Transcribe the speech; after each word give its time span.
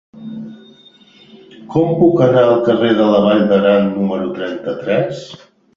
Com 1.75 1.93
puc 2.01 2.25
anar 2.29 2.49
al 2.49 2.59
carrer 2.71 2.93
de 3.03 3.13
la 3.13 3.23
Vall 3.29 3.47
d'Aran 3.53 3.89
número 3.95 4.35
trenta-tres? 4.41 5.27